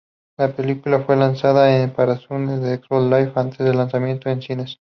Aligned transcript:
La 0.39 0.51
película 0.55 1.01
fue 1.03 1.15
lanzada 1.15 1.93
para 1.93 2.17
Zune 2.17 2.55
y 2.55 2.75
Xbox 2.83 3.03
Live 3.03 3.33
antes 3.35 3.59
del 3.59 3.77
lanzamiento 3.77 4.31
en 4.31 4.41
cines. 4.41 4.79